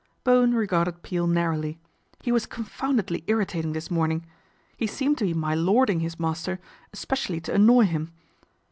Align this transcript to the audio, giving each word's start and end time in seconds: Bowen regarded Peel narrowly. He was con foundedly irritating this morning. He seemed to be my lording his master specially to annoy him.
Bowen 0.23 0.55
regarded 0.55 1.03
Peel 1.03 1.27
narrowly. 1.27 1.77
He 2.23 2.31
was 2.31 2.47
con 2.47 2.65
foundedly 2.65 3.23
irritating 3.27 3.73
this 3.73 3.91
morning. 3.91 4.25
He 4.75 4.87
seemed 4.87 5.19
to 5.19 5.25
be 5.25 5.35
my 5.35 5.53
lording 5.53 5.99
his 5.99 6.19
master 6.19 6.57
specially 6.91 7.39
to 7.41 7.53
annoy 7.53 7.85
him. 7.85 8.11